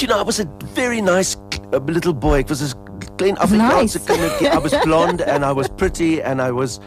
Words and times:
you 0.00 0.08
know, 0.08 0.18
I 0.18 0.22
was 0.22 0.40
a 0.40 0.44
very 0.74 1.00
nice 1.00 1.36
uh, 1.72 1.78
little 1.78 2.12
boy. 2.12 2.40
It 2.40 2.48
was 2.48 2.60
this 2.60 2.74
Afrikaanse 2.74 4.08
Nice. 4.08 4.44
I 4.44 4.58
was 4.58 4.74
blonde 4.84 5.22
and 5.22 5.44
I 5.44 5.52
was 5.52 5.68
pretty 5.68 6.22
and 6.22 6.40
I 6.42 6.50
was 6.50 6.80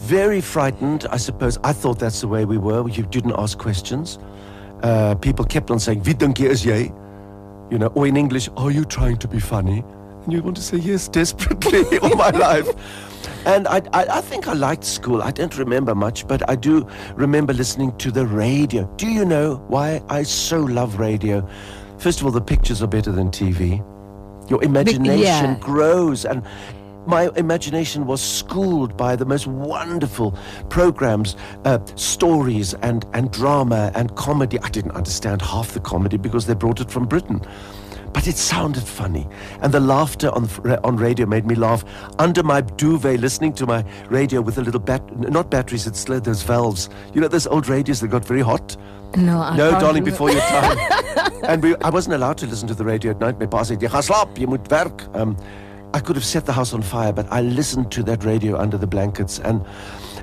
very 0.00 0.40
frightened, 0.40 1.06
I 1.10 1.16
suppose. 1.16 1.58
I 1.62 1.72
thought 1.72 1.98
that's 1.98 2.20
the 2.20 2.28
way 2.28 2.44
we 2.44 2.58
were. 2.58 2.88
You 2.88 3.04
didn't 3.04 3.34
ask 3.38 3.58
questions. 3.58 4.18
Uh, 4.82 5.14
people 5.16 5.44
kept 5.44 5.70
on 5.70 5.78
saying, 5.78 6.02
Wie 6.02 6.14
dink 6.14 6.38
jy 6.38 6.46
is 6.46 6.64
jy? 6.64 6.92
You 7.70 7.78
know, 7.78 7.88
or 7.94 8.06
in 8.06 8.16
English, 8.16 8.48
are 8.56 8.70
you 8.70 8.84
trying 8.84 9.18
to 9.18 9.28
be 9.28 9.38
funny? 9.38 9.84
And 10.24 10.32
you 10.32 10.42
want 10.42 10.56
to 10.56 10.62
say 10.62 10.78
yes 10.78 11.06
desperately 11.08 11.98
all 12.02 12.16
my 12.16 12.30
life. 12.30 12.68
And 13.46 13.68
I, 13.68 13.82
I, 13.92 14.18
I 14.18 14.20
think 14.20 14.48
I 14.48 14.54
liked 14.54 14.84
school. 14.84 15.22
I 15.22 15.30
don't 15.30 15.56
remember 15.56 15.94
much, 15.94 16.26
but 16.26 16.48
I 16.48 16.56
do 16.56 16.86
remember 17.14 17.52
listening 17.52 17.96
to 17.98 18.10
the 18.10 18.26
radio. 18.26 18.84
Do 18.96 19.06
you 19.06 19.24
know 19.24 19.56
why 19.68 20.02
I 20.08 20.24
so 20.24 20.60
love 20.60 20.98
radio? 20.98 21.46
First 22.00 22.20
of 22.20 22.26
all, 22.26 22.32
the 22.32 22.40
pictures 22.40 22.82
are 22.82 22.86
better 22.86 23.12
than 23.12 23.30
TV. 23.30 23.78
Your 24.48 24.64
imagination 24.64 25.20
yeah. 25.20 25.58
grows 25.60 26.24
and 26.24 26.42
my 27.06 27.30
imagination 27.36 28.06
was 28.06 28.22
schooled 28.22 28.96
by 28.96 29.16
the 29.16 29.26
most 29.26 29.46
wonderful 29.46 30.34
programs, 30.70 31.36
uh, 31.66 31.78
stories 31.96 32.72
and, 32.74 33.04
and 33.12 33.30
drama 33.30 33.92
and 33.94 34.16
comedy. 34.16 34.58
I 34.60 34.70
didn't 34.70 34.92
understand 34.92 35.42
half 35.42 35.72
the 35.72 35.80
comedy 35.80 36.16
because 36.16 36.46
they 36.46 36.54
brought 36.54 36.80
it 36.80 36.90
from 36.90 37.04
Britain. 37.04 37.42
But 38.14 38.26
it 38.26 38.36
sounded 38.36 38.82
funny. 38.82 39.28
And 39.60 39.72
the 39.72 39.80
laughter 39.80 40.30
on, 40.30 40.48
on 40.82 40.96
radio 40.96 41.26
made 41.26 41.44
me 41.44 41.54
laugh 41.54 41.84
under 42.18 42.42
my 42.42 42.62
duvet, 42.62 43.20
listening 43.20 43.52
to 43.54 43.66
my 43.66 43.84
radio 44.08 44.40
with 44.40 44.56
a 44.56 44.62
little 44.62 44.80
bat, 44.80 45.02
not 45.18 45.50
batteries, 45.50 45.86
it's 45.86 46.04
those 46.04 46.42
valves. 46.42 46.88
You 47.12 47.20
know, 47.20 47.28
those 47.28 47.46
old 47.46 47.68
radios 47.68 48.00
that 48.00 48.08
got 48.08 48.24
very 48.24 48.42
hot? 48.42 48.76
No, 49.16 49.40
I 49.40 49.56
No, 49.56 49.70
darling, 49.72 50.04
before 50.04 50.30
your 50.30 50.40
time. 50.40 50.78
and 51.42 51.62
we, 51.62 51.76
I 51.76 51.90
wasn't 51.90 52.14
allowed 52.14 52.38
to 52.38 52.46
listen 52.46 52.68
to 52.68 52.74
the 52.74 52.84
radio 52.84 53.10
at 53.10 53.20
night. 53.20 53.38
My 53.38 53.46
pa 53.46 53.62
said, 53.62 53.80
"Jy 53.82 53.88
gaan 53.88 54.02
slaap, 54.02 54.38
jy 54.38 54.46
moet 54.46 54.68
werk." 54.70 55.06
Um, 55.14 55.36
I 55.92 56.00
could 56.00 56.16
have 56.16 56.24
set 56.24 56.46
the 56.46 56.52
house 56.52 56.72
on 56.72 56.82
fire, 56.82 57.12
but 57.12 57.26
I 57.32 57.40
listened 57.40 57.90
to 57.92 58.02
that 58.04 58.24
radio 58.24 58.56
under 58.58 58.78
the 58.78 58.86
blankets, 58.86 59.40
and 59.40 59.64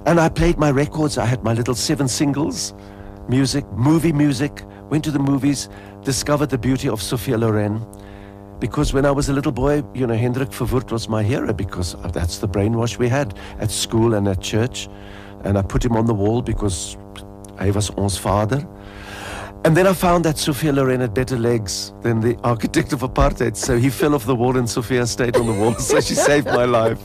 and 0.05 0.19
I 0.19 0.29
played 0.29 0.57
my 0.57 0.71
records. 0.71 1.17
I 1.17 1.25
had 1.25 1.43
my 1.43 1.53
little 1.53 1.75
seven 1.75 2.07
singles, 2.07 2.73
music, 3.27 3.65
movie 3.73 4.13
music. 4.13 4.63
Went 4.89 5.03
to 5.03 5.11
the 5.11 5.19
movies, 5.19 5.67
discovered 6.03 6.49
the 6.49 6.57
beauty 6.57 6.87
of 6.87 7.01
Sophia 7.01 7.37
Loren. 7.37 7.85
Because 8.59 8.93
when 8.93 9.05
I 9.05 9.11
was 9.11 9.27
a 9.29 9.33
little 9.33 9.51
boy, 9.51 9.83
you 9.93 10.07
know, 10.07 10.15
Hendrik 10.15 10.49
Verwoerd 10.49 10.91
was 10.91 11.09
my 11.09 11.21
hero 11.21 11.53
because 11.53 11.95
that's 12.13 12.37
the 12.37 12.47
brainwash 12.47 12.97
we 12.97 13.09
had 13.09 13.37
at 13.59 13.69
school 13.69 14.13
and 14.13 14.27
at 14.27 14.39
church. 14.41 14.87
And 15.43 15.57
I 15.57 15.61
put 15.61 15.83
him 15.83 15.97
on 15.97 16.05
the 16.05 16.13
wall 16.13 16.41
because 16.41 16.97
hij 17.57 17.73
was 17.73 17.93
ons 17.95 18.17
vader. 18.17 18.65
And 19.67 19.75
then 19.75 19.85
I 19.85 19.91
found 19.91 20.23
that 20.23 20.37
Sophia 20.37 20.71
Loren 20.71 21.01
had 21.01 21.13
better 21.13 21.37
legs 21.37 21.91
than 22.01 22.21
the 22.21 22.37
architect 22.45 22.93
of 22.93 23.01
apartheid. 23.01 23.57
So 23.57 23.77
he 23.77 23.89
fell 23.89 24.15
off 24.15 24.25
the 24.25 24.33
wall 24.33 24.55
and 24.55 24.69
Sophia 24.69 25.05
stayed 25.05 25.35
on 25.35 25.45
the 25.45 25.51
wall. 25.51 25.73
So 25.73 25.99
she 25.99 26.15
saved 26.15 26.47
my 26.47 26.63
life. 26.63 27.01